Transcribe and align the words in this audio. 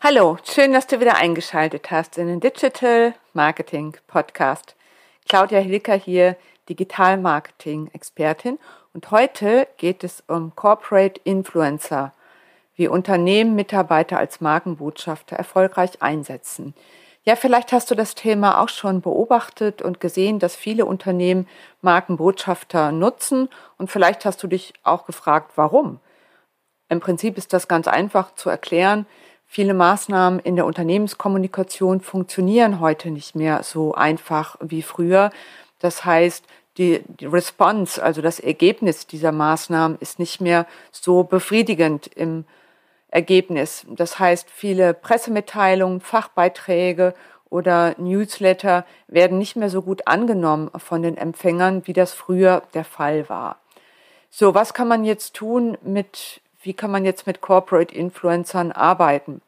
Hallo, 0.00 0.38
schön, 0.44 0.72
dass 0.72 0.86
du 0.86 1.00
wieder 1.00 1.16
eingeschaltet 1.16 1.90
hast 1.90 2.18
in 2.18 2.28
den 2.28 2.38
Digital 2.38 3.14
Marketing 3.32 3.96
Podcast. 4.06 4.76
Claudia 5.28 5.58
Hilker 5.58 5.96
hier, 5.96 6.36
Digital 6.68 7.16
Marketing 7.16 7.90
Expertin 7.92 8.60
und 8.94 9.10
heute 9.10 9.66
geht 9.76 10.04
es 10.04 10.22
um 10.28 10.54
Corporate 10.54 11.20
Influencer, 11.24 12.12
wie 12.76 12.86
Unternehmen 12.86 13.56
Mitarbeiter 13.56 14.18
als 14.18 14.40
Markenbotschafter 14.40 15.34
erfolgreich 15.34 16.00
einsetzen. 16.00 16.74
Ja, 17.24 17.34
vielleicht 17.34 17.72
hast 17.72 17.90
du 17.90 17.96
das 17.96 18.14
Thema 18.14 18.62
auch 18.62 18.68
schon 18.68 19.00
beobachtet 19.00 19.82
und 19.82 19.98
gesehen, 19.98 20.38
dass 20.38 20.54
viele 20.54 20.86
Unternehmen 20.86 21.48
Markenbotschafter 21.82 22.92
nutzen 22.92 23.48
und 23.78 23.90
vielleicht 23.90 24.24
hast 24.24 24.40
du 24.44 24.46
dich 24.46 24.74
auch 24.84 25.06
gefragt, 25.06 25.54
warum. 25.56 25.98
Im 26.88 27.00
Prinzip 27.00 27.36
ist 27.36 27.52
das 27.52 27.66
ganz 27.66 27.88
einfach 27.88 28.36
zu 28.36 28.48
erklären. 28.48 29.06
Viele 29.50 29.72
Maßnahmen 29.72 30.40
in 30.40 30.56
der 30.56 30.66
Unternehmenskommunikation 30.66 32.02
funktionieren 32.02 32.80
heute 32.80 33.10
nicht 33.10 33.34
mehr 33.34 33.62
so 33.62 33.94
einfach 33.94 34.56
wie 34.60 34.82
früher. 34.82 35.30
Das 35.78 36.04
heißt, 36.04 36.44
die, 36.76 37.02
die 37.18 37.24
Response, 37.24 38.00
also 38.00 38.20
das 38.20 38.40
Ergebnis 38.40 39.06
dieser 39.06 39.32
Maßnahmen 39.32 39.96
ist 40.00 40.18
nicht 40.18 40.42
mehr 40.42 40.66
so 40.92 41.24
befriedigend 41.24 42.08
im 42.08 42.44
Ergebnis. 43.08 43.86
Das 43.88 44.18
heißt, 44.18 44.50
viele 44.50 44.92
Pressemitteilungen, 44.92 46.02
Fachbeiträge 46.02 47.14
oder 47.48 47.94
Newsletter 47.96 48.84
werden 49.06 49.38
nicht 49.38 49.56
mehr 49.56 49.70
so 49.70 49.80
gut 49.80 50.06
angenommen 50.06 50.70
von 50.76 51.02
den 51.02 51.16
Empfängern, 51.16 51.86
wie 51.86 51.94
das 51.94 52.12
früher 52.12 52.64
der 52.74 52.84
Fall 52.84 53.30
war. 53.30 53.56
So, 54.28 54.54
was 54.54 54.74
kann 54.74 54.88
man 54.88 55.06
jetzt 55.06 55.34
tun 55.34 55.78
mit 55.82 56.42
wie 56.68 56.74
kann 56.74 56.90
man 56.90 57.06
jetzt 57.06 57.26
mit 57.26 57.40
Corporate 57.40 57.94
Influencern 57.94 58.72
arbeiten? 58.72 59.40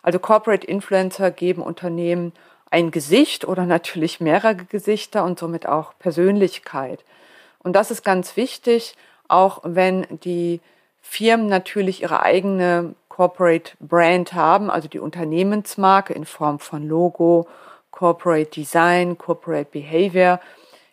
Also 0.00 0.20
Corporate 0.20 0.64
Influencer 0.64 1.32
geben 1.32 1.60
Unternehmen 1.60 2.32
ein 2.70 2.92
Gesicht 2.92 3.48
oder 3.48 3.66
natürlich 3.66 4.20
mehrere 4.20 4.54
Gesichter 4.54 5.24
und 5.24 5.40
somit 5.40 5.66
auch 5.66 5.92
Persönlichkeit. 5.98 7.04
Und 7.64 7.72
das 7.72 7.90
ist 7.90 8.04
ganz 8.04 8.36
wichtig, 8.36 8.94
auch 9.26 9.58
wenn 9.64 10.06
die 10.22 10.60
Firmen 11.02 11.48
natürlich 11.48 12.02
ihre 12.02 12.22
eigene 12.22 12.94
Corporate 13.08 13.72
Brand 13.80 14.34
haben, 14.34 14.70
also 14.70 14.86
die 14.86 15.00
Unternehmensmarke 15.00 16.12
in 16.12 16.26
Form 16.26 16.60
von 16.60 16.86
Logo, 16.86 17.48
Corporate 17.90 18.52
Design, 18.52 19.18
Corporate 19.18 19.70
Behavior, 19.72 20.38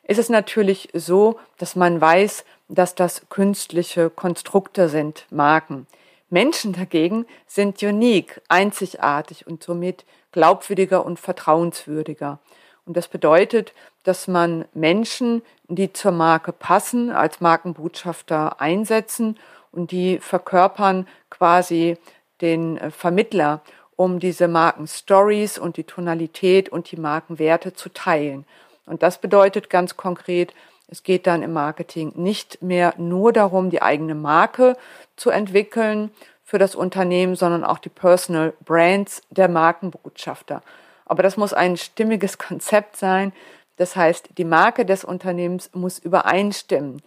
ist 0.07 0.19
es 0.19 0.29
natürlich 0.29 0.89
so, 0.93 1.39
dass 1.57 1.75
man 1.75 1.99
weiß, 1.99 2.45
dass 2.67 2.95
das 2.95 3.29
künstliche 3.29 4.09
Konstrukte 4.09 4.89
sind, 4.89 5.25
Marken. 5.29 5.87
Menschen 6.29 6.73
dagegen 6.73 7.25
sind 7.47 7.81
unique, 7.83 8.41
einzigartig 8.47 9.47
und 9.47 9.63
somit 9.63 10.05
glaubwürdiger 10.31 11.05
und 11.05 11.19
vertrauenswürdiger. 11.19 12.39
Und 12.85 12.97
das 12.97 13.07
bedeutet, 13.07 13.73
dass 14.03 14.27
man 14.27 14.65
Menschen, 14.73 15.41
die 15.67 15.91
zur 15.91 16.11
Marke 16.11 16.51
passen, 16.51 17.11
als 17.11 17.41
Markenbotschafter 17.41 18.61
einsetzen 18.61 19.39
und 19.71 19.91
die 19.91 20.19
verkörpern 20.19 21.07
quasi 21.29 21.97
den 22.41 22.77
äh, 22.77 22.91
Vermittler, 22.91 23.61
um 23.95 24.19
diese 24.19 24.47
Markenstories 24.47 25.57
und 25.57 25.77
die 25.77 25.85
Tonalität 25.85 26.69
und 26.69 26.91
die 26.91 26.97
Markenwerte 26.97 27.73
zu 27.73 27.89
teilen. 27.89 28.45
Und 28.85 29.03
das 29.03 29.19
bedeutet 29.19 29.69
ganz 29.69 29.97
konkret, 29.97 30.53
es 30.87 31.03
geht 31.03 31.25
dann 31.25 31.41
im 31.41 31.53
Marketing 31.53 32.13
nicht 32.15 32.61
mehr 32.61 32.93
nur 32.97 33.33
darum, 33.33 33.69
die 33.69 33.81
eigene 33.81 34.13
Marke 34.13 34.77
zu 35.15 35.31
entwickeln 35.31 36.11
für 36.43 36.59
das 36.59 36.75
Unternehmen, 36.75 37.35
sondern 37.35 37.63
auch 37.63 37.79
die 37.79 37.89
Personal 37.89 38.53
Brands 38.63 39.21
der 39.31 39.47
Markenbotschafter. 39.47 40.61
Aber 41.05 41.23
das 41.23 41.37
muss 41.37 41.53
ein 41.53 41.77
stimmiges 41.77 42.37
Konzept 42.37 42.97
sein. 42.97 43.33
Das 43.77 43.95
heißt, 43.95 44.29
die 44.37 44.45
Marke 44.45 44.85
des 44.85 45.03
Unternehmens 45.03 45.71
muss 45.73 45.99
übereinstimmen. 45.99 47.01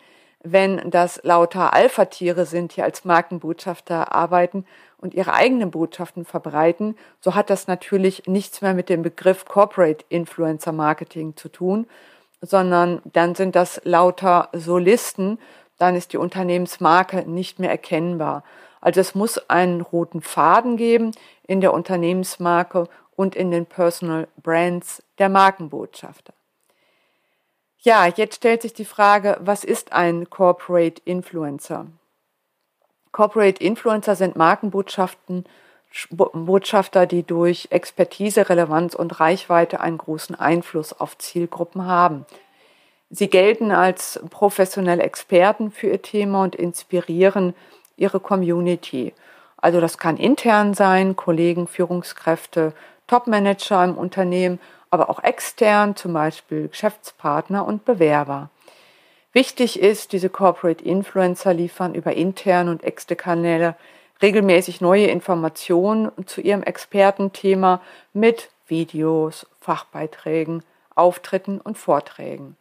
Wenn 0.45 0.91
das 0.91 1.21
lauter 1.25 1.73
Alpha-Tiere 1.73 2.47
sind, 2.47 2.77
die 2.77 2.83
als 2.83 3.05
Markenbotschafter 3.05 4.13
arbeiten 4.13 4.65
und 4.97 5.15
ihre 5.15 5.33
eigenen 5.33 5.73
Botschaften 5.73 6.25
verbreiten, 6.25 6.97
so 7.21 7.35
hat 7.35 7.51
das 7.51 7.67
natürlich 7.67 8.27
nichts 8.27 8.63
mehr 8.63 8.73
mit 8.73 8.89
dem 8.89 9.03
Begriff 9.03 9.45
Corporate 9.47 10.05
Influencer 10.09 10.73
Marketing 10.73 11.37
zu 11.37 11.49
tun, 11.49 11.87
sondern 12.41 13.03
dann 13.05 13.35
sind 13.35 13.57
das 13.57 13.81
lauter 13.85 14.49
Solisten, 14.53 15.39
dann 15.77 15.97
ist 15.97 16.13
die 16.13 16.19
Unternehmensmarke 16.19 17.29
nicht 17.29 17.59
mehr 17.59 17.71
erkennbar. 17.71 18.45
Also 18.81 19.01
es 19.01 19.17
muss 19.17 19.51
einen 19.51 19.81
roten 19.81 20.21
Faden 20.21 20.77
geben 20.77 21.13
in 21.47 21.61
der 21.61 21.75
Unternehmensmarke 21.75 22.89
und 23.17 23.35
in 23.35 23.51
den 23.51 23.67
Personal 23.67 24.29
Brands 24.41 25.03
der 25.19 25.29
Markenbotschafter. 25.29 26.33
Ja, 27.89 28.05
jetzt 28.05 28.35
stellt 28.35 28.61
sich 28.61 28.75
die 28.75 28.85
Frage, 28.85 29.39
was 29.41 29.65
ist 29.65 29.95
ein 29.95 30.29
Corporate 30.29 31.01
Influencer? 31.07 31.87
Corporate 33.13 33.65
Influencer 33.65 34.15
sind 34.15 34.37
Markenbotschaften, 34.37 35.47
Botschafter, 36.11 37.07
die 37.07 37.23
durch 37.23 37.69
Expertise, 37.71 38.51
Relevanz 38.51 38.95
und 38.95 39.19
Reichweite 39.21 39.81
einen 39.81 39.97
großen 39.97 40.35
Einfluss 40.35 40.93
auf 40.93 41.17
Zielgruppen 41.17 41.87
haben. 41.87 42.27
Sie 43.09 43.31
gelten 43.31 43.73
als 43.73 44.21
professionelle 44.29 45.03
Experten 45.03 45.71
für 45.71 45.87
ihr 45.87 46.03
Thema 46.03 46.43
und 46.43 46.57
inspirieren 46.57 47.55
ihre 47.97 48.21
Community. 48.21 49.15
Also 49.57 49.81
das 49.81 49.97
kann 49.97 50.19
intern 50.19 50.75
sein, 50.75 51.17
Kollegen, 51.17 51.67
Führungskräfte, 51.67 52.75
Topmanager 53.07 53.83
im 53.83 53.97
Unternehmen, 53.97 54.61
aber 54.91 55.11
auch 55.11 55.23
extern, 55.23 55.97
zum 55.97 56.13
Beispiel 56.13 56.69
Geschäftspartner 56.69 57.67
und 57.67 57.85
Bewerber. 57.85 58.51
Wichtig 59.33 59.79
ist, 59.81 60.13
diese 60.13 60.31
Corporate 60.31 60.85
Influencer 60.85 61.55
liefern 61.55 61.95
über 61.95 62.15
interne 62.15 62.71
und 62.71 62.83
externe 62.83 63.17
Kanäle 63.17 63.77
regelmäßig 64.21 64.81
neue 64.81 65.07
Informationen 65.07 66.11
zu 66.27 66.41
ihrem 66.41 66.63
Expertenthema 66.63 67.81
mit 68.13 68.51
Videos, 68.67 69.47
Fachbeiträgen, 69.61 70.63
Auftritten 70.95 71.61
und 71.61 71.79
Vorträgen. 71.79 72.57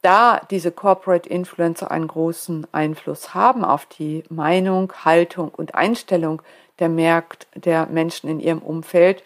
Da 0.00 0.40
diese 0.50 0.72
Corporate 0.72 1.28
Influencer 1.28 1.90
einen 1.90 2.08
großen 2.08 2.66
Einfluss 2.72 3.34
haben 3.34 3.64
auf 3.64 3.86
die 3.86 4.24
Meinung, 4.30 4.92
Haltung 5.04 5.50
und 5.50 5.74
Einstellung 5.74 6.42
der 6.78 6.88
Märkte 6.88 7.46
der 7.54 7.86
Menschen 7.86 8.28
in 8.28 8.40
ihrem 8.40 8.58
Umfeld, 8.60 9.22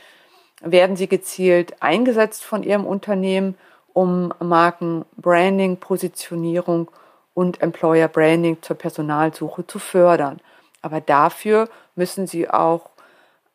werden 0.61 0.97
sie 0.97 1.09
gezielt 1.09 1.83
eingesetzt 1.83 2.45
von 2.45 2.63
ihrem 2.63 2.87
Unternehmen, 2.87 3.57
um 3.93 4.33
Marken 4.41 5.05
Branding, 5.17 5.79
Positionierung 5.79 6.91
und 7.35 7.63
Employer 7.63 8.09
Branding 8.09 8.63
zur 8.63 8.77
Personalsuche 8.77 9.67
zu 9.67 9.79
fördern. 9.79 10.41
Aber 10.83 11.01
dafür 11.01 11.69
müssen 11.95 12.27
sie 12.27 12.49
auch 12.49 12.91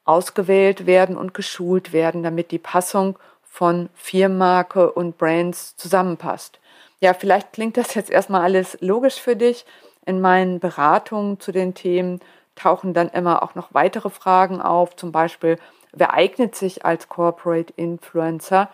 ausgewählt 0.06 0.86
werden 0.86 1.18
und 1.18 1.34
geschult 1.34 1.94
werden, 1.94 2.24
damit 2.24 2.52
die 2.52 2.60
Passung 2.60 3.18
von 3.44 3.90
Firmenmarke 3.96 4.92
und 4.92 5.18
Brands 5.18 5.76
zusammenpasst. 5.78 6.60
Ja, 7.00 7.14
vielleicht 7.14 7.54
klingt 7.54 7.78
das 7.78 7.96
jetzt 7.96 8.10
erstmal 8.10 8.42
alles 8.42 8.78
logisch 8.82 9.20
für 9.20 9.36
dich. 9.36 9.66
In 10.06 10.22
meinen 10.22 10.60
Beratungen 10.60 11.40
zu 11.40 11.52
den 11.52 11.74
Themen 11.74 12.20
tauchen 12.56 12.94
dann 12.94 13.10
immer 13.10 13.44
auch 13.44 13.56
noch 13.56 13.74
weitere 13.74 14.10
Fragen 14.10 14.62
auf, 14.62 14.96
zum 14.96 15.12
Beispiel, 15.12 15.58
wer 15.94 16.14
eignet 16.14 16.56
sich 16.56 16.86
als 16.86 17.10
Corporate 17.10 17.74
Influencer? 17.76 18.70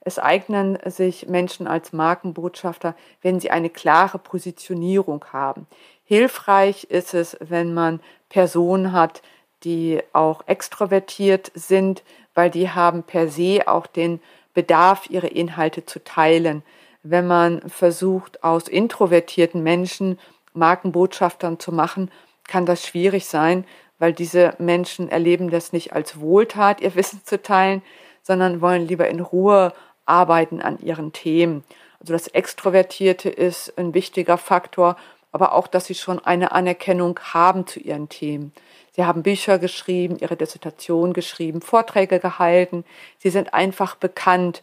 Es 0.00 0.18
eignen 0.18 0.78
sich 0.86 1.28
Menschen 1.28 1.66
als 1.66 1.92
Markenbotschafter, 1.92 2.94
wenn 3.20 3.40
sie 3.40 3.50
eine 3.50 3.68
klare 3.68 4.18
Positionierung 4.18 5.24
haben. 5.32 5.66
Hilfreich 6.04 6.84
ist 6.84 7.12
es, 7.12 7.36
wenn 7.40 7.74
man 7.74 8.00
Personen 8.28 8.92
hat, 8.92 9.22
die 9.64 10.00
auch 10.12 10.46
extrovertiert 10.46 11.50
sind, 11.54 12.02
weil 12.34 12.50
die 12.50 12.70
haben 12.70 13.02
per 13.02 13.28
se 13.28 13.62
auch 13.66 13.86
den 13.86 14.20
Bedarf, 14.54 15.10
ihre 15.10 15.26
Inhalte 15.26 15.84
zu 15.84 16.02
teilen. 16.02 16.62
Wenn 17.02 17.26
man 17.26 17.68
versucht, 17.68 18.42
aus 18.42 18.68
introvertierten 18.68 19.62
Menschen 19.62 20.18
Markenbotschaftern 20.52 21.58
zu 21.58 21.72
machen, 21.72 22.10
kann 22.46 22.66
das 22.66 22.86
schwierig 22.86 23.26
sein, 23.26 23.64
weil 23.98 24.12
diese 24.12 24.54
Menschen 24.58 25.08
erleben 25.08 25.50
das 25.50 25.72
nicht 25.72 25.92
als 25.92 26.20
Wohltat, 26.20 26.80
ihr 26.80 26.94
Wissen 26.94 27.22
zu 27.24 27.40
teilen, 27.42 27.82
sondern 28.22 28.60
wollen 28.60 28.86
lieber 28.86 29.08
in 29.08 29.20
Ruhe 29.20 29.72
arbeiten 30.06 30.60
an 30.60 30.78
ihren 30.78 31.12
Themen. 31.12 31.64
Also 32.00 32.12
das 32.12 32.28
Extrovertierte 32.28 33.28
ist 33.28 33.76
ein 33.76 33.94
wichtiger 33.94 34.38
Faktor, 34.38 34.96
aber 35.32 35.52
auch, 35.52 35.66
dass 35.66 35.86
sie 35.86 35.94
schon 35.94 36.18
eine 36.24 36.52
Anerkennung 36.52 37.18
haben 37.20 37.66
zu 37.66 37.80
ihren 37.80 38.08
Themen. 38.08 38.52
Sie 38.92 39.04
haben 39.04 39.22
Bücher 39.22 39.58
geschrieben, 39.58 40.18
ihre 40.18 40.36
Dissertation 40.36 41.12
geschrieben, 41.12 41.60
Vorträge 41.60 42.18
gehalten. 42.18 42.84
Sie 43.18 43.30
sind 43.30 43.54
einfach 43.54 43.94
bekannt. 43.94 44.62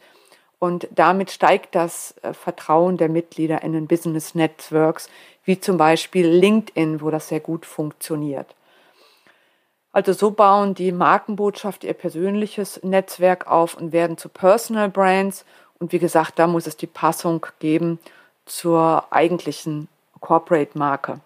Und 0.60 0.88
damit 0.92 1.32
steigt 1.32 1.76
das 1.76 2.16
äh, 2.22 2.34
Vertrauen 2.34 2.98
der 2.98 3.10
Mitglieder 3.10 3.62
in 3.62 3.74
den 3.74 3.88
Business 3.88 4.36
Networks, 4.36 5.10
wie 5.44 5.60
zum 5.60 5.78
Beispiel 5.78 6.28
LinkedIn, 6.28 7.02
wo 7.02 7.12
das 7.12 7.28
sehr 7.28 7.40
gut 7.40 7.66
funktioniert. 7.66 8.56
Also 9.96 10.12
so 10.12 10.32
bauen 10.32 10.76
die 10.76 10.92
Markenbotschaft 10.92 11.86
ihr 11.86 11.94
persönliches 11.94 12.84
Netzwerk 12.84 13.48
auf 13.48 13.76
und 13.76 13.94
werden 13.94 14.18
zu 14.18 14.28
Personal 14.28 14.90
Brands. 14.90 15.46
Und 15.80 15.94
wie 15.94 16.00
gesagt, 16.00 16.38
da 16.38 16.48
muss 16.48 16.68
es 16.68 16.76
die 16.76 16.86
Passung 16.86 17.46
geben 17.60 18.00
zur 18.46 19.06
eigentlichen 19.10 19.88
Corporate 20.20 20.78
Marke. 20.78 21.22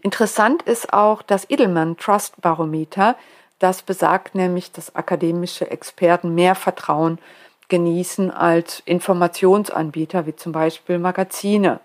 Interessant 0.00 0.62
ist 0.62 0.94
auch 0.94 1.20
das 1.20 1.50
Edelman 1.50 1.98
Trust 1.98 2.40
Barometer. 2.40 3.14
Das 3.58 3.82
besagt 3.82 4.34
nämlich, 4.34 4.72
dass 4.72 4.96
akademische 4.96 5.70
Experten 5.70 6.34
mehr 6.34 6.54
Vertrauen 6.54 7.18
genießen 7.68 8.30
als 8.30 8.80
Informationsanbieter 8.86 10.24
wie 10.24 10.34
zum 10.34 10.52
Beispiel 10.52 10.98
Magazine, 10.98 11.78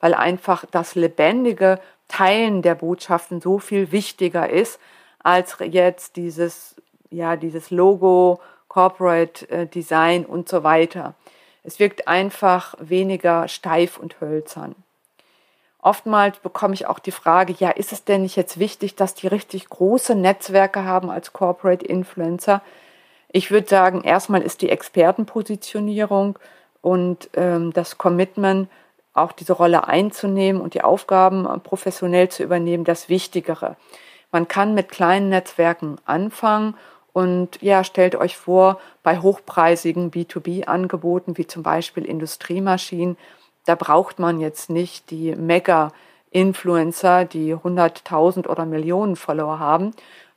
weil 0.00 0.14
einfach 0.14 0.64
das 0.68 0.96
lebendige 0.96 1.78
Teilen 2.08 2.62
der 2.62 2.74
Botschaften 2.74 3.40
so 3.40 3.58
viel 3.58 3.92
wichtiger 3.92 4.48
ist 4.48 4.80
als 5.22 5.56
jetzt 5.60 6.16
dieses 6.16 6.76
ja 7.10 7.36
dieses 7.36 7.70
Logo, 7.70 8.40
Corporate 8.68 9.48
äh, 9.50 9.66
Design 9.66 10.24
und 10.24 10.48
so 10.48 10.62
weiter. 10.62 11.14
Es 11.64 11.78
wirkt 11.78 12.08
einfach 12.08 12.74
weniger 12.78 13.48
steif 13.48 13.98
und 13.98 14.20
hölzern. 14.20 14.74
Oftmals 15.80 16.38
bekomme 16.38 16.74
ich 16.74 16.86
auch 16.86 16.98
die 16.98 17.12
Frage, 17.12 17.54
ja, 17.58 17.70
ist 17.70 17.92
es 17.92 18.04
denn 18.04 18.22
nicht 18.22 18.36
jetzt 18.36 18.58
wichtig, 18.58 18.96
dass 18.96 19.14
die 19.14 19.28
richtig 19.28 19.68
große 19.68 20.14
Netzwerke 20.14 20.84
haben 20.84 21.08
als 21.08 21.32
Corporate 21.32 21.84
Influencer? 21.84 22.62
Ich 23.30 23.50
würde 23.50 23.68
sagen, 23.68 24.02
erstmal 24.02 24.42
ist 24.42 24.62
die 24.62 24.70
Expertenpositionierung 24.70 26.38
und 26.80 27.30
ähm, 27.34 27.72
das 27.72 27.96
Commitment, 27.96 28.68
auch 29.18 29.32
diese 29.32 29.52
Rolle 29.52 29.86
einzunehmen 29.86 30.60
und 30.60 30.74
die 30.74 30.82
Aufgaben 30.82 31.46
professionell 31.62 32.28
zu 32.28 32.42
übernehmen, 32.42 32.84
das 32.84 33.08
Wichtigere. 33.08 33.76
Man 34.32 34.48
kann 34.48 34.74
mit 34.74 34.90
kleinen 34.90 35.28
Netzwerken 35.28 35.96
anfangen 36.04 36.74
und 37.12 37.60
ja, 37.62 37.84
stellt 37.84 38.14
euch 38.14 38.36
vor, 38.36 38.78
bei 39.02 39.18
hochpreisigen 39.18 40.10
B2B-Angeboten 40.10 41.38
wie 41.38 41.46
zum 41.46 41.62
Beispiel 41.62 42.04
Industriemaschinen 42.04 43.16
da 43.68 43.74
braucht 43.74 44.18
man 44.18 44.40
jetzt 44.40 44.70
nicht 44.70 45.10
die 45.10 45.36
Mega-Influencer, 45.36 47.26
die 47.26 47.54
100.000 47.54 48.48
oder 48.48 48.64
Millionen 48.64 49.14
Follower 49.14 49.58
haben, 49.58 49.90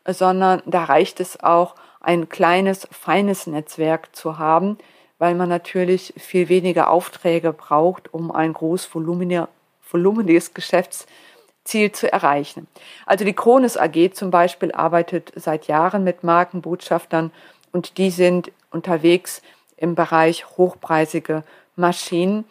sondern 0.05 0.61
da 0.65 0.83
reicht 0.83 1.21
es 1.21 1.41
auch, 1.41 1.75
ein 2.01 2.27
kleines, 2.27 2.89
feines 2.91 3.47
Netzwerk 3.47 4.13
zu 4.13 4.37
haben, 4.37 4.77
weil 5.21 5.35
man 5.35 5.49
natürlich 5.49 6.15
viel 6.17 6.49
weniger 6.49 6.89
Aufträge 6.89 7.53
braucht, 7.53 8.11
um 8.11 8.31
ein 8.31 8.53
großvoluminiges 8.53 10.55
Geschäftsziel 10.55 11.91
zu 11.91 12.11
erreichen. 12.11 12.65
Also 13.05 13.23
die 13.23 13.35
Kronis 13.35 13.77
AG 13.77 14.15
zum 14.15 14.31
Beispiel 14.31 14.71
arbeitet 14.71 15.31
seit 15.35 15.67
Jahren 15.67 16.03
mit 16.03 16.23
Markenbotschaftern 16.23 17.29
und 17.71 17.99
die 17.99 18.09
sind 18.09 18.51
unterwegs 18.71 19.43
im 19.77 19.93
Bereich 19.93 20.57
hochpreisige 20.57 21.43
Maschinen 21.75 22.45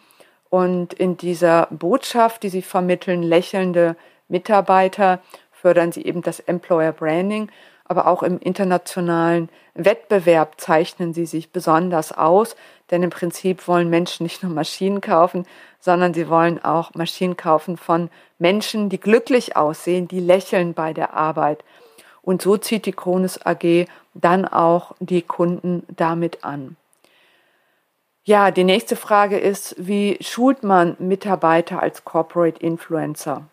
und 0.49 0.93
in 0.93 1.17
dieser 1.17 1.67
Botschaft, 1.71 2.41
die 2.43 2.49
sie 2.49 2.61
vermitteln, 2.61 3.21
lächelnde 3.21 3.97
Mitarbeiter, 4.29 5.19
fördern 5.51 5.91
sie 5.91 6.05
eben 6.05 6.21
das 6.21 6.39
Employer 6.39 6.93
Branding, 6.93 7.51
aber 7.91 8.07
auch 8.07 8.23
im 8.23 8.39
internationalen 8.39 9.49
Wettbewerb 9.73 10.61
zeichnen 10.61 11.13
sie 11.13 11.25
sich 11.25 11.51
besonders 11.51 12.13
aus, 12.13 12.55
denn 12.89 13.03
im 13.03 13.09
Prinzip 13.09 13.67
wollen 13.67 13.89
Menschen 13.89 14.23
nicht 14.23 14.43
nur 14.43 14.51
Maschinen 14.53 15.01
kaufen, 15.01 15.45
sondern 15.81 16.13
sie 16.13 16.29
wollen 16.29 16.63
auch 16.63 16.93
Maschinen 16.93 17.35
kaufen 17.35 17.75
von 17.75 18.09
Menschen, 18.39 18.87
die 18.87 18.97
glücklich 18.97 19.57
aussehen, 19.57 20.07
die 20.07 20.21
lächeln 20.21 20.73
bei 20.73 20.93
der 20.93 21.13
Arbeit. 21.13 21.65
Und 22.21 22.41
so 22.41 22.55
zieht 22.55 22.85
die 22.85 22.93
Kronis 22.93 23.45
AG 23.45 23.87
dann 24.13 24.45
auch 24.45 24.95
die 25.01 25.21
Kunden 25.21 25.83
damit 25.93 26.45
an. 26.45 26.77
Ja, 28.23 28.51
die 28.51 28.63
nächste 28.63 28.95
Frage 28.95 29.37
ist, 29.37 29.75
wie 29.77 30.17
schult 30.21 30.63
man 30.63 30.95
Mitarbeiter 30.97 31.81
als 31.81 32.05
Corporate 32.05 32.61
Influencer? 32.61 33.47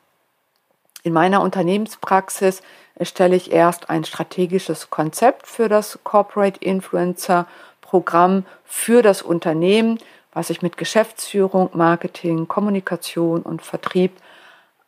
In 1.03 1.13
meiner 1.13 1.43
Unternehmenspraxis 1.43 2.61
erstelle 2.99 3.37
ich 3.37 3.53
erst 3.53 3.91
ein 3.91 4.05
strategisches 4.05 4.91
Konzept 4.91 5.47
für 5.47 5.69
das 5.69 5.99
Corporate 6.05 6.61
Influencer 6.61 7.47
Programm 7.81 8.45
für 8.65 9.03
das 9.03 9.23
Unternehmen, 9.23 9.99
was 10.33 10.51
ich 10.51 10.61
mit 10.61 10.77
Geschäftsführung, 10.77 11.71
Marketing, 11.73 12.49
Kommunikation 12.49 13.43
und 13.43 13.63
Vertrieb 13.63 14.13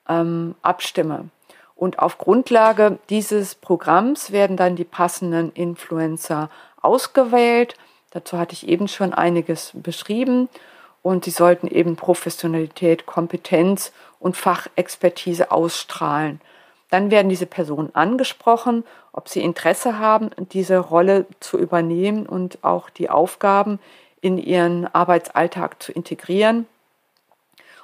ähm, 0.08 0.54
abstimme. 0.60 1.30
Und 1.74 1.98
auf 1.98 2.18
Grundlage 2.18 2.98
dieses 3.08 3.54
Programms 3.54 4.32
werden 4.32 4.58
dann 4.58 4.76
die 4.76 4.84
passenden 4.84 5.50
Influencer 5.52 6.50
ausgewählt 6.82 7.76
Dazu 8.10 8.38
hatte 8.38 8.54
ich 8.54 8.68
eben 8.68 8.88
schon 8.88 9.14
einiges 9.14 9.70
beschrieben 9.74 10.48
und 11.02 11.24
sie 11.24 11.30
sollten 11.30 11.68
eben 11.68 11.96
Professionalität, 11.96 13.06
Kompetenz 13.06 13.92
und 14.18 14.36
Fachexpertise 14.36 15.50
ausstrahlen. 15.50 16.40
Dann 16.90 17.10
werden 17.10 17.28
diese 17.28 17.46
Personen 17.46 17.94
angesprochen, 17.94 18.84
ob 19.12 19.28
sie 19.28 19.42
Interesse 19.42 19.98
haben, 19.98 20.30
diese 20.52 20.78
Rolle 20.78 21.26
zu 21.38 21.58
übernehmen 21.58 22.26
und 22.26 22.62
auch 22.62 22.90
die 22.90 23.08
Aufgaben 23.08 23.78
in 24.20 24.38
ihren 24.38 24.86
Arbeitsalltag 24.92 25.82
zu 25.82 25.92
integrieren. 25.92 26.66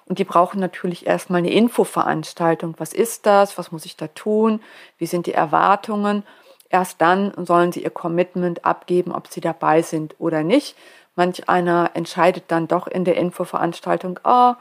Und 0.06 0.18
die 0.18 0.24
brauchen 0.24 0.60
natürlich 0.60 1.06
erstmal 1.06 1.38
eine 1.38 1.52
Infoveranstaltung. 1.52 2.74
Was 2.78 2.92
ist 2.92 3.26
das? 3.26 3.58
Was 3.58 3.72
muss 3.72 3.84
ich 3.84 3.96
da 3.96 4.06
tun? 4.08 4.60
Wie 4.98 5.06
sind 5.06 5.26
die 5.26 5.32
Erwartungen? 5.32 6.22
Erst 6.68 7.00
dann 7.00 7.32
sollen 7.44 7.72
sie 7.72 7.82
ihr 7.82 7.90
Commitment 7.90 8.64
abgeben, 8.64 9.12
ob 9.12 9.28
sie 9.28 9.40
dabei 9.40 9.82
sind 9.82 10.14
oder 10.18 10.42
nicht. 10.42 10.76
Manch 11.16 11.48
einer 11.48 11.90
entscheidet 11.94 12.44
dann 12.48 12.68
doch 12.68 12.86
in 12.86 13.04
der 13.04 13.16
Infoveranstaltung, 13.16 14.20
ah, 14.22 14.52
oh, 14.52 14.54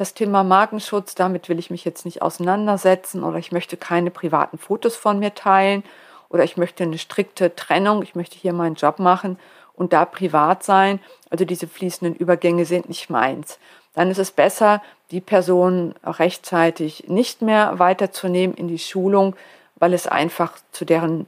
das 0.00 0.14
Thema 0.14 0.44
Markenschutz, 0.44 1.14
damit 1.14 1.50
will 1.50 1.58
ich 1.58 1.68
mich 1.68 1.84
jetzt 1.84 2.06
nicht 2.06 2.22
auseinandersetzen 2.22 3.22
oder 3.22 3.36
ich 3.36 3.52
möchte 3.52 3.76
keine 3.76 4.10
privaten 4.10 4.56
Fotos 4.56 4.96
von 4.96 5.18
mir 5.18 5.34
teilen 5.34 5.84
oder 6.30 6.42
ich 6.42 6.56
möchte 6.56 6.84
eine 6.84 6.96
strikte 6.96 7.54
Trennung, 7.54 8.02
ich 8.02 8.14
möchte 8.14 8.38
hier 8.38 8.54
meinen 8.54 8.76
Job 8.76 8.98
machen 8.98 9.38
und 9.74 9.92
da 9.92 10.06
privat 10.06 10.64
sein. 10.64 11.00
Also 11.28 11.44
diese 11.44 11.66
fließenden 11.66 12.16
Übergänge 12.16 12.64
sind 12.64 12.88
nicht 12.88 13.10
meins. 13.10 13.58
Dann 13.92 14.10
ist 14.10 14.16
es 14.16 14.30
besser, 14.30 14.80
die 15.10 15.20
Person 15.20 15.94
rechtzeitig 16.02 17.04
nicht 17.08 17.42
mehr 17.42 17.78
weiterzunehmen 17.78 18.56
in 18.56 18.68
die 18.68 18.78
Schulung, 18.78 19.36
weil 19.76 19.92
es 19.92 20.06
einfach 20.06 20.56
zu 20.72 20.86
deren 20.86 21.26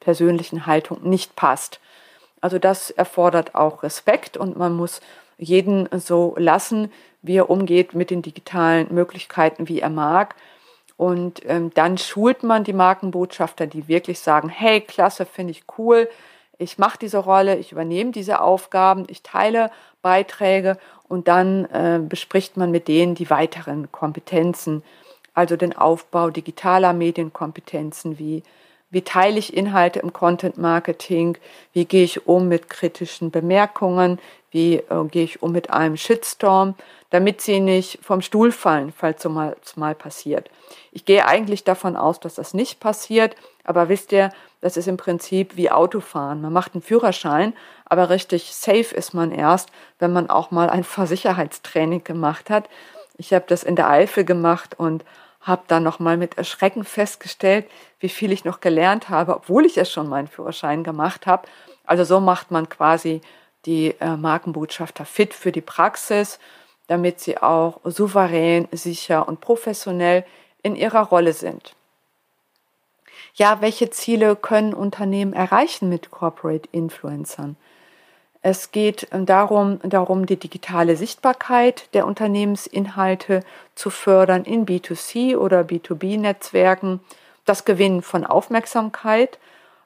persönlichen 0.00 0.66
Haltung 0.66 0.98
nicht 1.02 1.34
passt. 1.34 1.80
Also 2.42 2.58
das 2.58 2.90
erfordert 2.90 3.54
auch 3.54 3.82
Respekt 3.82 4.36
und 4.36 4.58
man 4.58 4.74
muss 4.74 5.00
jeden 5.38 5.88
so 5.98 6.34
lassen, 6.36 6.92
wie 7.22 7.36
er 7.36 7.50
umgeht 7.50 7.94
mit 7.94 8.10
den 8.10 8.22
digitalen 8.22 8.92
Möglichkeiten, 8.92 9.68
wie 9.68 9.80
er 9.80 9.90
mag. 9.90 10.34
Und 10.96 11.40
ähm, 11.46 11.72
dann 11.74 11.98
schult 11.98 12.42
man 12.42 12.64
die 12.64 12.72
Markenbotschafter, 12.72 13.66
die 13.66 13.88
wirklich 13.88 14.20
sagen, 14.20 14.48
hey, 14.48 14.80
klasse, 14.80 15.24
finde 15.24 15.52
ich 15.52 15.64
cool, 15.78 16.08
ich 16.58 16.78
mache 16.78 16.98
diese 16.98 17.18
Rolle, 17.18 17.56
ich 17.56 17.72
übernehme 17.72 18.12
diese 18.12 18.40
Aufgaben, 18.40 19.06
ich 19.08 19.22
teile 19.22 19.70
Beiträge 20.00 20.78
und 21.08 21.26
dann 21.26 21.64
äh, 21.66 22.00
bespricht 22.06 22.56
man 22.56 22.70
mit 22.70 22.88
denen 22.88 23.14
die 23.14 23.30
weiteren 23.30 23.90
Kompetenzen 23.90 24.82
also 25.34 25.56
den 25.56 25.76
Aufbau 25.76 26.30
digitaler 26.30 26.92
Medienkompetenzen 26.92 28.18
wie 28.18 28.42
wie 28.90 29.00
teile 29.00 29.38
ich 29.38 29.56
Inhalte 29.56 30.00
im 30.00 30.12
Content 30.12 30.58
Marketing? 30.58 31.38
Wie 31.72 31.86
gehe 31.86 32.04
ich 32.04 32.26
um 32.26 32.48
mit 32.48 32.68
kritischen 32.68 33.30
Bemerkungen? 33.30 34.18
Wie 34.52 34.76
äh, 34.76 35.04
gehe 35.10 35.24
ich 35.24 35.42
um 35.42 35.50
mit 35.50 35.70
einem 35.70 35.96
Shitstorm, 35.96 36.76
damit 37.10 37.40
sie 37.40 37.58
nicht 37.58 37.98
vom 38.02 38.20
Stuhl 38.22 38.52
fallen, 38.52 38.92
falls 38.96 39.22
so 39.22 39.28
mal, 39.28 39.56
mal 39.76 39.94
passiert? 39.94 40.48
Ich 40.92 41.04
gehe 41.04 41.26
eigentlich 41.26 41.64
davon 41.64 41.96
aus, 41.96 42.20
dass 42.20 42.36
das 42.36 42.54
nicht 42.54 42.78
passiert, 42.78 43.34
aber 43.64 43.88
wisst 43.88 44.12
ihr, 44.12 44.30
das 44.60 44.76
ist 44.76 44.86
im 44.86 44.96
Prinzip 44.96 45.56
wie 45.56 45.70
Autofahren. 45.70 46.40
Man 46.40 46.52
macht 46.52 46.74
einen 46.74 46.82
Führerschein, 46.82 47.54
aber 47.84 48.10
richtig 48.10 48.54
safe 48.54 48.94
ist 48.94 49.12
man 49.12 49.32
erst, 49.32 49.70
wenn 49.98 50.12
man 50.12 50.30
auch 50.30 50.50
mal 50.50 50.70
ein 50.70 50.84
Versicherheitstraining 50.84 52.04
gemacht 52.04 52.48
hat. 52.48 52.68
Ich 53.16 53.32
habe 53.32 53.44
das 53.48 53.64
in 53.64 53.74
der 53.74 53.90
Eifel 53.90 54.24
gemacht 54.24 54.78
und 54.78 55.04
habe 55.40 55.62
dann 55.66 55.82
nochmal 55.82 56.16
mit 56.16 56.38
Erschrecken 56.38 56.84
festgestellt, 56.84 57.66
wie 57.98 58.08
viel 58.08 58.30
ich 58.32 58.44
noch 58.44 58.60
gelernt 58.60 59.08
habe, 59.08 59.34
obwohl 59.34 59.66
ich 59.66 59.76
ja 59.76 59.84
schon 59.84 60.08
meinen 60.08 60.28
Führerschein 60.28 60.84
gemacht 60.84 61.26
habe. 61.26 61.48
Also 61.84 62.04
so 62.04 62.20
macht 62.20 62.50
man 62.50 62.68
quasi 62.68 63.20
die 63.66 63.94
äh, 64.00 64.16
Markenbotschafter 64.16 65.04
fit 65.04 65.34
für 65.34 65.52
die 65.52 65.60
Praxis, 65.60 66.38
damit 66.88 67.20
sie 67.20 67.38
auch 67.38 67.80
souverän, 67.84 68.68
sicher 68.72 69.28
und 69.28 69.40
professionell 69.40 70.24
in 70.62 70.76
ihrer 70.76 71.02
Rolle 71.02 71.32
sind. 71.32 71.74
Ja, 73.34 73.60
welche 73.60 73.90
Ziele 73.90 74.36
können 74.36 74.74
Unternehmen 74.74 75.32
erreichen 75.32 75.88
mit 75.88 76.10
Corporate 76.10 76.68
Influencern? 76.72 77.56
Es 78.42 78.72
geht 78.72 79.06
ähm, 79.12 79.24
darum, 79.24 79.78
darum, 79.84 80.26
die 80.26 80.36
digitale 80.36 80.96
Sichtbarkeit 80.96 81.88
der 81.94 82.06
Unternehmensinhalte 82.06 83.40
zu 83.76 83.88
fördern 83.88 84.44
in 84.44 84.66
B2C 84.66 85.36
oder 85.36 85.60
B2B-Netzwerken. 85.60 87.00
das 87.44 87.64
Gewinnen 87.64 88.02
von 88.02 88.26
Aufmerksamkeit 88.26 89.38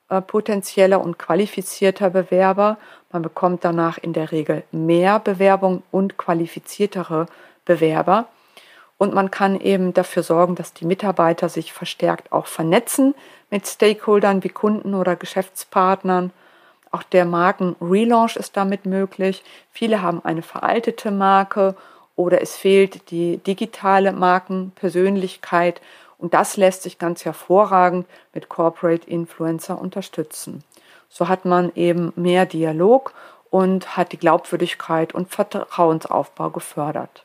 äh, 0.08 0.20
potenzieller 0.20 1.00
und 1.00 1.18
qualifizierter 1.18 2.10
Bewerber. 2.10 2.78
Man 3.12 3.22
bekommt 3.22 3.64
danach 3.64 3.98
in 3.98 4.12
der 4.12 4.32
Regel 4.32 4.62
mehr 4.72 5.18
Bewerbung 5.18 5.82
und 5.90 6.16
qualifiziertere 6.16 7.26
Bewerber. 7.64 8.26
Und 8.98 9.12
man 9.12 9.30
kann 9.30 9.60
eben 9.60 9.92
dafür 9.92 10.22
sorgen, 10.22 10.54
dass 10.54 10.72
die 10.72 10.86
Mitarbeiter 10.86 11.48
sich 11.48 11.72
verstärkt 11.72 12.32
auch 12.32 12.46
vernetzen 12.46 13.14
mit 13.50 13.66
Stakeholdern 13.66 14.42
wie 14.42 14.48
Kunden 14.48 14.94
oder 14.94 15.16
Geschäftspartnern. 15.16 16.32
Auch 16.90 17.02
der 17.02 17.24
Marken-Relaunch 17.24 18.36
ist 18.36 18.56
damit 18.56 18.86
möglich. 18.86 19.42
Viele 19.70 20.00
haben 20.02 20.24
eine 20.24 20.42
veraltete 20.42 21.10
Marke 21.10 21.74
oder 22.14 22.40
es 22.40 22.56
fehlt 22.56 23.10
die 23.10 23.36
digitale 23.38 24.12
Markenpersönlichkeit 24.12 25.82
und 26.18 26.34
das 26.34 26.56
lässt 26.56 26.82
sich 26.82 26.98
ganz 26.98 27.24
hervorragend 27.24 28.06
mit 28.32 28.48
Corporate 28.48 29.08
Influencer 29.08 29.80
unterstützen. 29.80 30.64
So 31.08 31.28
hat 31.28 31.44
man 31.44 31.72
eben 31.74 32.12
mehr 32.16 32.46
Dialog 32.46 33.12
und 33.50 33.96
hat 33.96 34.12
die 34.12 34.18
Glaubwürdigkeit 34.18 35.14
und 35.14 35.30
Vertrauensaufbau 35.30 36.50
gefördert. 36.50 37.24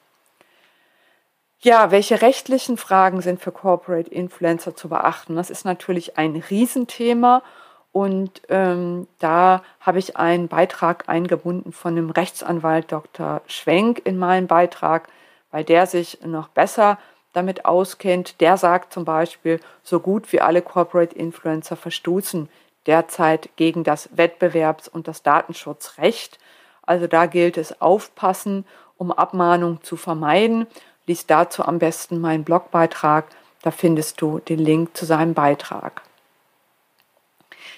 Ja, 1.60 1.92
welche 1.92 2.22
rechtlichen 2.22 2.76
Fragen 2.76 3.22
sind 3.22 3.40
für 3.40 3.52
Corporate 3.52 4.10
Influencer 4.10 4.76
zu 4.76 4.90
beachten? 4.90 5.36
Das 5.36 5.50
ist 5.50 5.64
natürlich 5.64 6.18
ein 6.18 6.36
Riesenthema 6.50 7.44
und 7.92 8.42
ähm, 8.50 9.08
da 9.20 9.62
habe 9.80 10.00
ich 10.00 10.18
einen 10.18 10.48
Beitrag 10.48 11.08
eingebunden 11.08 11.72
von 11.72 11.96
dem 11.96 12.10
Rechtsanwalt 12.10 12.92
Dr. 12.92 13.42
Schwenk 13.48 14.02
in 14.06 14.18
meinen 14.18 14.48
Beitrag, 14.48 15.08
weil 15.52 15.64
der 15.64 15.86
sich 15.86 16.20
noch 16.26 16.48
besser 16.48 16.98
damit 17.34 17.66
auskennt. 17.66 18.40
Der 18.42 18.58
sagt 18.58 18.94
zum 18.94 19.06
Beispiel, 19.06 19.60
so 19.84 20.00
gut 20.00 20.32
wie 20.32 20.42
alle 20.42 20.62
Corporate 20.62 21.16
Influencer 21.16 21.76
verstoßen 21.76 22.50
derzeit 22.86 23.50
gegen 23.56 23.84
das 23.84 24.10
Wettbewerbs- 24.16 24.90
und 24.90 25.08
das 25.08 25.24
Datenschutzrecht. 25.24 26.40
Also 26.82 27.08
da 27.08 27.26
gilt 27.28 27.58
es 27.58 27.82
aufpassen, 27.82 28.66
um 28.98 29.12
Abmahnung 29.12 29.84
zu 29.84 29.98
vermeiden. 29.98 30.68
Lies 31.06 31.28
dazu 31.28 31.64
am 31.64 31.80
besten 31.80 32.20
meinen 32.20 32.44
Blogbeitrag, 32.44 33.26
da 33.62 33.72
findest 33.72 34.22
du 34.22 34.40
den 34.40 34.60
Link 34.60 34.98
zu 34.98 35.06
seinem 35.06 35.34
Beitrag. 35.34 36.02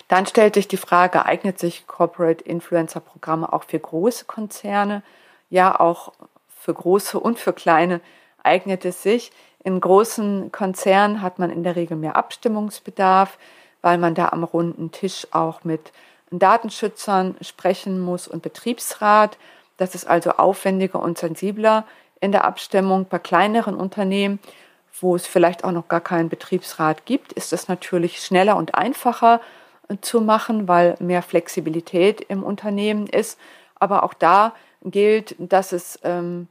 Dann 0.08 0.26
stellt 0.26 0.56
sich 0.56 0.68
die 0.68 0.78
Frage, 0.78 1.26
eignet 1.26 1.60
sich 1.60 1.88
Corporate 1.88 2.44
Influencer 2.44 3.00
Programme 3.00 3.52
auch 3.52 3.64
für 3.64 3.80
große 3.80 4.26
Konzerne? 4.26 5.04
Ja, 5.50 5.80
auch 5.80 6.14
für 6.48 6.74
große 6.74 7.20
und 7.20 7.40
für 7.40 7.54
kleine 7.54 8.00
eignet 8.44 8.86
es 8.86 9.02
sich. 9.04 9.32
In 9.64 9.80
großen 9.80 10.52
Konzernen 10.52 11.22
hat 11.22 11.40
man 11.40 11.50
in 11.50 11.64
der 11.64 11.76
Regel 11.76 11.98
mehr 11.98 12.16
Abstimmungsbedarf, 12.16 13.38
weil 13.82 13.98
man 13.98 14.14
da 14.16 14.30
am 14.30 14.44
runden 14.44 14.92
Tisch 14.92 15.28
auch 15.32 15.64
mit 15.64 15.92
Datenschützern 16.32 17.36
sprechen 17.42 18.00
muss 18.00 18.28
und 18.28 18.42
Betriebsrat. 18.42 19.38
Das 19.78 19.96
ist 19.96 20.06
also 20.08 20.32
aufwendiger 20.32 21.02
und 21.02 21.18
sensibler 21.18 21.86
in 22.20 22.32
der 22.32 22.46
Abstimmung. 22.46 23.06
Bei 23.10 23.20
kleineren 23.20 23.76
Unternehmen, 23.76 24.40
wo 25.00 25.16
es 25.16 25.28
vielleicht 25.28 25.64
auch 25.64 25.72
noch 25.72 25.88
gar 25.88 26.02
keinen 26.02 26.30
Betriebsrat 26.30 27.06
gibt, 27.06 27.34
ist 27.34 27.54
es 27.54 27.68
natürlich 27.68 28.20
schneller 28.20 28.56
und 28.58 28.76
einfacher 28.76 29.42
zu 30.02 30.22
machen, 30.22 30.68
weil 30.68 30.96
mehr 31.00 31.22
Flexibilität 31.22 32.22
im 32.22 32.44
Unternehmen 32.44 33.08
ist. 33.08 33.40
Aber 33.76 34.04
auch 34.04 34.14
da 34.14 34.54
gilt, 34.84 35.36
dass 35.40 35.72
es 35.72 36.00
ähm, 36.04 36.48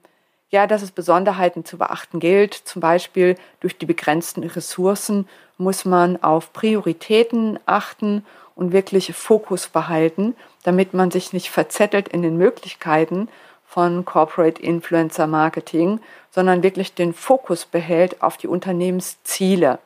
ja, 0.52 0.66
dass 0.66 0.82
es 0.82 0.92
Besonderheiten 0.92 1.64
zu 1.64 1.78
beachten 1.78 2.20
gilt. 2.20 2.54
Zum 2.54 2.80
Beispiel 2.80 3.36
durch 3.60 3.76
die 3.78 3.86
begrenzten 3.86 4.44
Ressourcen 4.44 5.26
muss 5.56 5.84
man 5.84 6.22
auf 6.22 6.52
Prioritäten 6.52 7.58
achten 7.66 8.24
und 8.54 8.72
wirklich 8.72 9.14
Fokus 9.14 9.68
behalten, 9.68 10.36
damit 10.62 10.92
man 10.92 11.10
sich 11.10 11.32
nicht 11.32 11.50
verzettelt 11.50 12.08
in 12.08 12.22
den 12.22 12.36
Möglichkeiten 12.36 13.28
von 13.66 14.04
Corporate 14.04 14.60
Influencer 14.60 15.26
Marketing, 15.26 16.00
sondern 16.30 16.62
wirklich 16.62 16.92
den 16.92 17.14
Fokus 17.14 17.64
behält 17.64 18.22
auf 18.22 18.36
die 18.36 18.48
Unternehmensziele. 18.48 19.78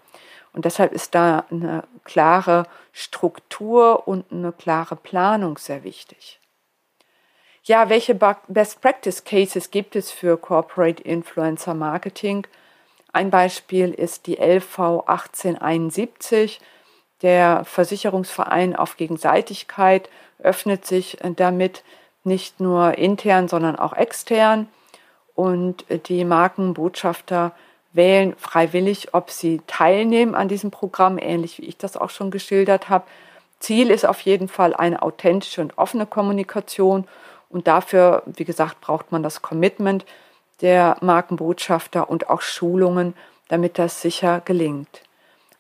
Und 0.53 0.65
deshalb 0.65 0.93
ist 0.93 1.15
da 1.15 1.45
eine 1.49 1.85
klare 2.03 2.67
Struktur 2.93 4.09
und 4.09 4.25
eine 4.33 4.51
klare 4.51 4.97
Planung 4.97 5.59
sehr 5.59 5.85
wichtig. 5.85 6.41
Ja, 7.69 7.89
welche 7.89 8.15
Best 8.15 8.81
Practice 8.81 9.25
Cases 9.25 9.73
gibt 9.73 9.97
es 9.97 10.13
für 10.13 10.37
Corporate 10.37 11.03
Influencer 11.03 11.75
Marketing? 11.75 12.47
Ein 13.13 13.31
Beispiel 13.31 13.93
ist 13.93 14.29
die 14.29 14.37
LV 14.37 14.79
1871. 15.09 16.61
Der 17.23 17.65
Versicherungsverein 17.65 18.77
auf 18.77 18.97
Gegenseitigkeit 18.97 20.09
öffnet 20.39 20.87
sich 20.87 21.19
damit 21.35 21.83
nicht 22.23 22.61
nur 22.61 22.99
intern, 22.99 23.49
sondern 23.49 23.75
auch 23.75 23.95
extern. 23.95 24.69
Und 25.35 25.87
die 26.07 26.25
Markenbotschafter 26.25 27.51
wählen 27.93 28.37
freiwillig, 28.39 29.13
ob 29.13 29.31
sie 29.31 29.61
teilnehmen 29.67 30.37
an 30.37 30.47
diesem 30.47 30.71
Programm, 30.71 31.19
ähnlich 31.19 31.59
wie 31.59 31.65
ich 31.65 31.79
das 31.79 31.97
auch 31.97 32.11
schon 32.11 32.31
geschildert 32.31 32.89
habe. 32.89 33.07
Ziel 33.59 33.91
ist 33.91 34.07
auf 34.07 34.21
jeden 34.21 34.47
Fall 34.47 34.73
eine 34.73 35.03
authentische 35.03 35.63
und 35.63 35.77
offene 35.79 36.07
Kommunikation. 36.07 37.09
Und 37.49 37.67
dafür, 37.67 38.23
wie 38.27 38.45
gesagt, 38.45 38.81
braucht 38.81 39.13
man 39.13 39.23
das 39.23 39.43
Commitment 39.43 40.05
der 40.61 40.97
Markenbotschafter 41.01 42.09
und 42.09 42.31
auch 42.31 42.43
Schulungen, 42.43 43.15
damit 43.49 43.79
das 43.79 44.01
sicher 44.01 44.41
gelingt. 44.45 45.03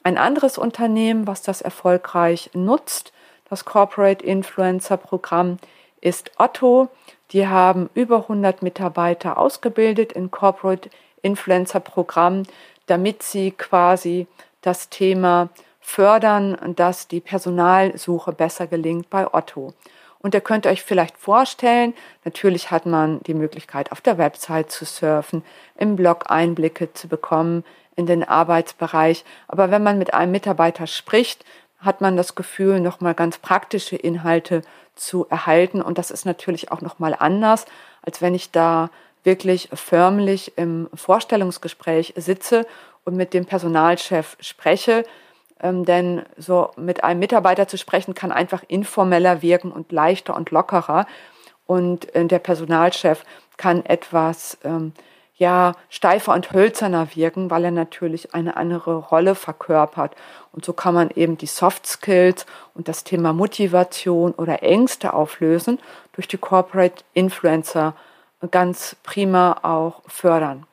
Ein 0.02 0.18
anderes 0.18 0.58
Unternehmen, 0.58 1.26
was 1.26 1.42
das 1.42 1.60
erfolgreich 1.60 2.50
nutzt, 2.54 3.12
das 3.48 3.64
Corporate 3.64 4.24
Influencer 4.24 4.96
Programm, 4.96 5.58
ist 6.00 6.30
Otto. 6.38 6.88
Die 7.32 7.48
haben 7.48 7.90
über 7.94 8.18
100 8.22 8.62
Mitarbeiter 8.62 9.38
ausgebildet 9.38 10.12
in 10.12 10.30
Corporate 10.30 10.90
Influencer 11.22 11.80
Programm, 11.80 12.44
damit 12.86 13.22
sie 13.22 13.50
quasi 13.50 14.26
das 14.62 14.88
Thema 14.88 15.48
fördern, 15.80 16.56
dass 16.76 17.08
die 17.08 17.20
Personalsuche 17.20 18.32
besser 18.32 18.66
gelingt 18.66 19.10
bei 19.10 19.32
Otto. 19.32 19.74
Und 20.20 20.34
ihr 20.34 20.40
könnt 20.40 20.66
euch 20.66 20.82
vielleicht 20.82 21.16
vorstellen, 21.16 21.94
natürlich 22.24 22.70
hat 22.70 22.86
man 22.86 23.20
die 23.24 23.34
Möglichkeit, 23.34 23.92
auf 23.92 24.00
der 24.00 24.18
Website 24.18 24.70
zu 24.70 24.84
surfen, 24.84 25.44
im 25.76 25.96
Blog 25.96 26.30
Einblicke 26.30 26.92
zu 26.92 27.08
bekommen 27.08 27.64
in 27.96 28.06
den 28.06 28.24
Arbeitsbereich. 28.24 29.24
Aber 29.48 29.70
wenn 29.70 29.82
man 29.82 29.98
mit 29.98 30.14
einem 30.14 30.32
Mitarbeiter 30.32 30.86
spricht, 30.86 31.44
hat 31.78 32.00
man 32.00 32.16
das 32.16 32.34
Gefühl, 32.34 32.80
nochmal 32.80 33.14
ganz 33.14 33.38
praktische 33.38 33.96
Inhalte 33.96 34.62
zu 34.94 35.26
erhalten. 35.28 35.82
Und 35.82 35.98
das 35.98 36.10
ist 36.10 36.24
natürlich 36.24 36.72
auch 36.72 36.80
nochmal 36.80 37.14
anders, 37.18 37.66
als 38.02 38.22
wenn 38.22 38.34
ich 38.34 38.50
da 38.50 38.90
wirklich 39.24 39.68
förmlich 39.72 40.56
im 40.56 40.88
Vorstellungsgespräch 40.94 42.14
sitze 42.16 42.66
und 43.04 43.16
mit 43.16 43.34
dem 43.34 43.44
Personalchef 43.44 44.36
spreche. 44.40 45.04
Ähm, 45.60 45.84
denn 45.84 46.22
so 46.36 46.70
mit 46.76 47.04
einem 47.04 47.20
Mitarbeiter 47.20 47.66
zu 47.68 47.78
sprechen 47.78 48.14
kann 48.14 48.32
einfach 48.32 48.62
informeller 48.68 49.42
wirken 49.42 49.72
und 49.72 49.92
leichter 49.92 50.34
und 50.36 50.50
lockerer. 50.50 51.06
Und 51.66 52.14
äh, 52.14 52.24
der 52.26 52.38
Personalchef 52.38 53.24
kann 53.56 53.84
etwas 53.84 54.58
ähm, 54.64 54.92
ja 55.36 55.72
steifer 55.88 56.32
und 56.32 56.52
hölzerner 56.52 57.08
wirken, 57.14 57.50
weil 57.50 57.64
er 57.64 57.70
natürlich 57.70 58.34
eine 58.34 58.56
andere 58.56 58.96
Rolle 58.96 59.34
verkörpert. 59.34 60.14
Und 60.52 60.64
so 60.64 60.72
kann 60.72 60.94
man 60.94 61.10
eben 61.10 61.36
die 61.38 61.46
Soft 61.46 61.86
Skills 61.86 62.46
und 62.74 62.88
das 62.88 63.04
Thema 63.04 63.32
Motivation 63.32 64.32
oder 64.32 64.62
Ängste 64.62 65.12
auflösen 65.12 65.78
durch 66.12 66.28
die 66.28 66.38
Corporate 66.38 67.04
Influencer 67.14 67.94
ganz 68.50 68.96
prima 69.02 69.58
auch 69.62 70.02
fördern. 70.06 70.66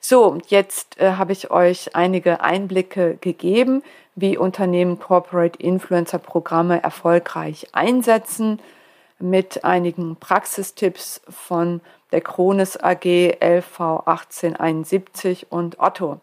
So, 0.00 0.38
jetzt 0.48 1.00
äh, 1.00 1.12
habe 1.12 1.32
ich 1.32 1.50
euch 1.50 1.94
einige 1.94 2.40
Einblicke 2.40 3.16
gegeben, 3.20 3.82
wie 4.14 4.36
Unternehmen 4.36 4.98
Corporate 4.98 5.58
Influencer 5.62 6.18
Programme 6.18 6.82
erfolgreich 6.82 7.68
einsetzen, 7.72 8.60
mit 9.18 9.64
einigen 9.64 10.16
Praxistipps 10.16 11.20
von 11.28 11.80
der 12.10 12.20
Kronis 12.20 12.76
AG, 12.76 13.04
LV 13.40 13.80
1871 14.06 15.46
und 15.50 15.78
Otto. 15.78 16.20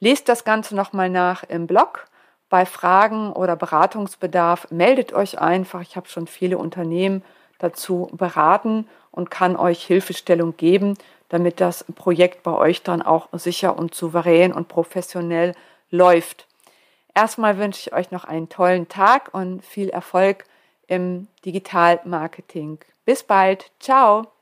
Lest 0.00 0.28
das 0.28 0.44
Ganze 0.44 0.76
nochmal 0.76 1.10
nach 1.10 1.44
im 1.44 1.66
Blog. 1.66 2.06
Bei 2.50 2.66
Fragen 2.66 3.32
oder 3.32 3.56
Beratungsbedarf 3.56 4.70
meldet 4.70 5.12
euch 5.12 5.38
einfach. 5.38 5.80
Ich 5.82 5.96
habe 5.96 6.08
schon 6.08 6.26
viele 6.26 6.58
Unternehmen 6.58 7.22
dazu 7.58 8.10
beraten 8.12 8.86
und 9.10 9.30
kann 9.30 9.56
euch 9.56 9.84
Hilfestellung 9.84 10.56
geben, 10.56 10.96
damit 11.30 11.60
das 11.60 11.84
Projekt 11.94 12.42
bei 12.42 12.52
euch 12.52 12.82
dann 12.82 13.00
auch 13.00 13.28
sicher 13.32 13.78
und 13.78 13.94
souverän 13.94 14.52
und 14.52 14.68
professionell 14.68 15.54
läuft. 15.90 16.46
Erstmal 17.14 17.58
wünsche 17.58 17.80
ich 17.80 17.92
euch 17.92 18.10
noch 18.10 18.24
einen 18.24 18.48
tollen 18.48 18.88
Tag 18.88 19.32
und 19.32 19.64
viel 19.64 19.88
Erfolg 19.88 20.44
im 20.86 21.28
Digitalmarketing. 21.44 22.78
Bis 23.04 23.22
bald. 23.22 23.70
Ciao. 23.80 24.39